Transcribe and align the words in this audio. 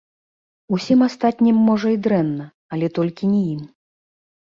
Усім 0.77 0.99
астатнім, 1.07 1.59
можа, 1.67 1.91
і 1.97 1.99
дрэнна, 2.07 2.47
але 2.77 2.89
толькі 2.97 3.29
не 3.35 3.43
ім. 3.53 3.61